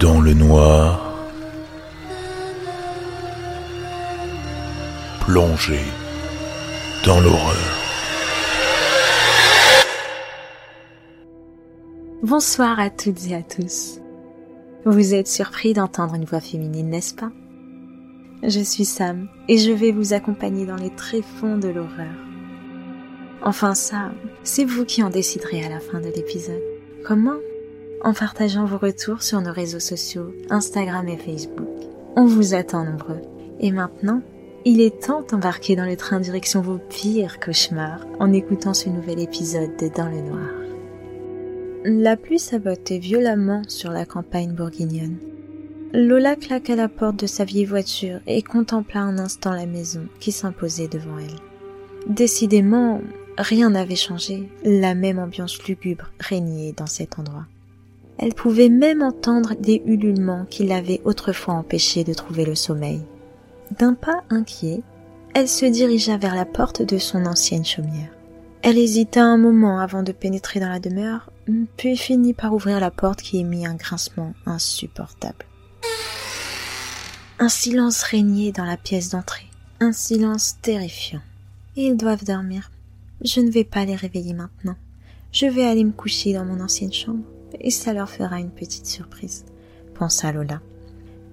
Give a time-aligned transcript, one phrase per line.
[0.00, 1.28] dans le noir,
[5.20, 5.80] plongé
[7.04, 7.56] dans l'horreur.
[12.22, 14.00] Bonsoir à toutes et à tous.
[14.84, 17.32] Vous êtes surpris d'entendre une voix féminine, n'est-ce pas?
[18.44, 22.14] Je suis Sam et je vais vous accompagner dans les tréfonds de l'horreur.
[23.42, 24.12] Enfin ça,
[24.44, 26.62] c'est vous qui en déciderez à la fin de l'épisode.
[27.04, 27.38] Comment
[28.04, 31.68] En partageant vos retours sur nos réseaux sociaux, Instagram et Facebook.
[32.14, 33.20] On vous attend nombreux.
[33.60, 34.22] Et maintenant,
[34.64, 39.18] il est temps d'embarquer dans le train direction vos pires cauchemars en écoutant ce nouvel
[39.18, 40.50] épisode de Dans le Noir.
[41.84, 45.16] La pluie sabotait violemment sur la campagne bourguignonne.
[45.92, 50.32] Lola claqua la porte de sa vieille voiture et contempla un instant la maison qui
[50.32, 52.14] s'imposait devant elle.
[52.14, 53.00] Décidément,
[53.38, 57.46] rien n'avait changé, la même ambiance lugubre régnait dans cet endroit.
[58.18, 63.00] Elle pouvait même entendre des ululements qui l'avaient autrefois empêchée de trouver le sommeil.
[63.78, 64.82] D'un pas inquiet,
[65.34, 68.10] elle se dirigea vers la porte de son ancienne chaumière.
[68.62, 71.30] Elle hésita un moment avant de pénétrer dans la demeure,
[71.76, 75.46] puis finit par ouvrir la porte qui émit un grincement insupportable.
[77.38, 79.46] Un silence régnait dans la pièce d'entrée,
[79.78, 81.20] un silence terrifiant.
[81.76, 82.72] Ils doivent dormir.
[83.24, 84.76] Je ne vais pas les réveiller maintenant.
[85.30, 87.22] Je vais aller me coucher dans mon ancienne chambre,
[87.60, 89.44] et ça leur fera une petite surprise,
[89.94, 90.60] pensa Lola.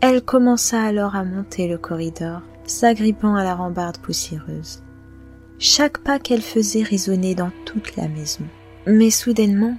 [0.00, 4.82] Elle commença alors à monter le corridor, s'agrippant à la rambarde poussiéreuse.
[5.58, 8.42] Chaque pas qu'elle faisait résonnait dans toute la maison.
[8.86, 9.76] Mais soudainement,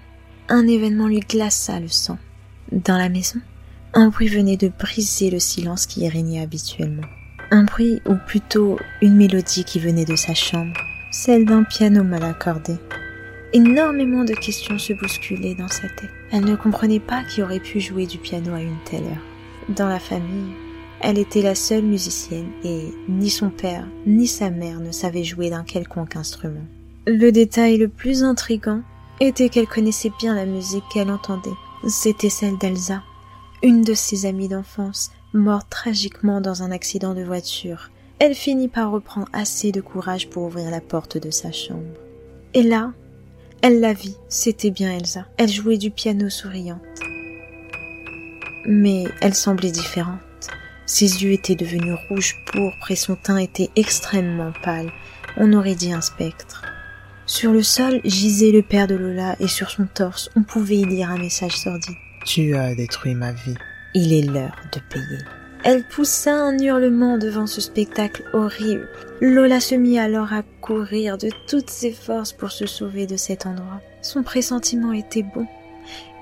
[0.47, 2.17] un événement lui glaça le sang.
[2.71, 3.39] Dans la maison,
[3.93, 7.07] un bruit venait de briser le silence qui y régnait habituellement.
[7.51, 10.73] Un bruit, ou plutôt une mélodie qui venait de sa chambre,
[11.11, 12.77] celle d'un piano mal accordé.
[13.55, 16.09] Énormément de questions se bousculaient dans sa tête.
[16.31, 19.69] Elle ne comprenait pas qui aurait pu jouer du piano à une telle heure.
[19.69, 20.53] Dans la famille,
[21.01, 25.51] elle était la seule musicienne et ni son père ni sa mère ne savaient jouer
[25.51, 26.65] d'un quelconque instrument.
[27.05, 28.81] Le détail le plus intrigant
[29.19, 31.49] était qu'elle connaissait bien la musique qu'elle entendait.
[31.87, 33.03] C'était celle d'Elsa,
[33.61, 37.91] une de ses amies d'enfance, morte tragiquement dans un accident de voiture.
[38.17, 41.83] Elle finit par reprendre assez de courage pour ouvrir la porte de sa chambre.
[42.55, 42.93] Et là,
[43.63, 45.25] elle la vit, c'était bien Elsa.
[45.37, 46.81] Elle jouait du piano souriante
[48.65, 50.19] mais elle semblait différente.
[50.85, 54.91] Ses yeux étaient devenus rouges pourpres et son teint était extrêmement pâle.
[55.37, 56.63] On aurait dit un spectre.
[57.25, 60.85] Sur le sol gisait le père de Lola et sur son torse on pouvait y
[60.85, 61.95] lire un message sordide.
[62.25, 63.55] Tu as détruit ma vie.
[63.93, 65.23] Il est l'heure de payer.
[65.63, 68.89] Elle poussa un hurlement devant ce spectacle horrible.
[69.21, 73.45] Lola se mit alors à courir de toutes ses forces pour se sauver de cet
[73.45, 73.81] endroit.
[74.01, 75.47] Son pressentiment était bon.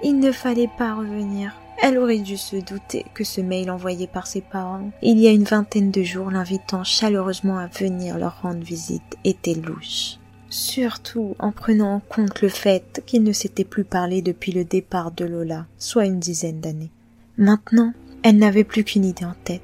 [0.03, 1.53] Il ne fallait pas revenir.
[1.81, 5.31] Elle aurait dû se douter que ce mail envoyé par ses parents il y a
[5.31, 10.17] une vingtaine de jours l'invitant chaleureusement à venir leur rendre visite était louche.
[10.49, 15.11] Surtout en prenant en compte le fait qu'il ne s'était plus parlé depuis le départ
[15.11, 16.91] de Lola, soit une dizaine d'années.
[17.37, 17.93] Maintenant,
[18.23, 19.61] elle n'avait plus qu'une idée en tête.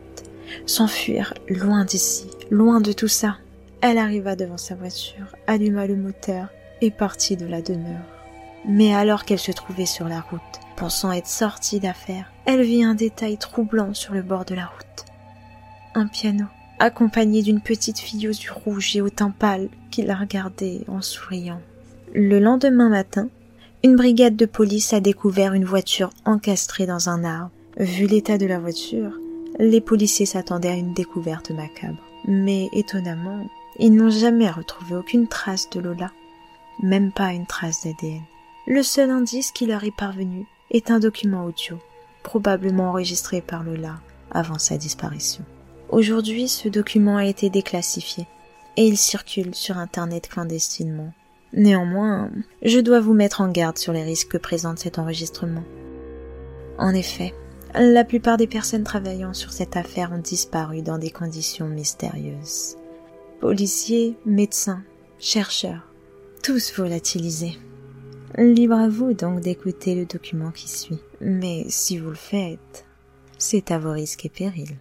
[0.66, 3.38] S'enfuir loin d'ici, loin de tout ça.
[3.82, 6.48] Elle arriva devant sa voiture, alluma le moteur
[6.82, 8.06] et partit de la demeure.
[8.66, 10.42] Mais alors qu'elle se trouvait sur la route,
[10.78, 15.06] Pensant être sortie d'affaire, elle vit un détail troublant sur le bord de la route.
[15.96, 16.46] Un piano,
[16.78, 21.02] accompagné d'une petite fille aux yeux rouges et au teint pâle qui la regardait en
[21.02, 21.60] souriant.
[22.14, 23.28] Le lendemain matin,
[23.84, 27.50] une brigade de police a découvert une voiture encastrée dans un arbre.
[27.80, 29.20] Vu l'état de la voiture,
[29.60, 32.02] les policiers s'attendaient à une découverte macabre.
[32.26, 33.46] Mais étonnamment,
[33.78, 36.12] ils n'ont jamais retrouvé aucune trace de Lola,
[36.82, 38.24] même pas une trace d'ADN.
[38.66, 41.78] Le seul indice qui leur est parvenu est un document audio,
[42.24, 44.00] probablement enregistré par Lola
[44.32, 45.44] avant sa disparition.
[45.90, 48.26] Aujourd'hui, ce document a été déclassifié
[48.76, 51.14] et il circule sur Internet clandestinement.
[51.54, 52.32] Néanmoins,
[52.64, 55.64] je dois vous mettre en garde sur les risques que présente cet enregistrement.
[56.80, 57.34] En effet,
[57.80, 62.76] la plupart des personnes travaillant sur cette affaire ont disparu dans des conditions mystérieuses.
[63.40, 64.84] Policiers, médecins,
[65.20, 65.92] chercheurs,
[66.44, 67.58] tous volatilisés.
[68.38, 71.00] Libre à vous donc d'écouter le document qui suit.
[71.22, 72.86] Mais si vous le faites,
[73.38, 74.78] c'est à vos risques et périls.